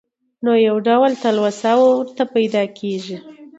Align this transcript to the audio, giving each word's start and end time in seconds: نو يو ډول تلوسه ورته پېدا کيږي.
نو 0.43 0.51
يو 0.67 0.75
ډول 0.87 1.11
تلوسه 1.23 1.71
ورته 1.81 2.23
پېدا 2.33 2.63
کيږي. 2.79 3.17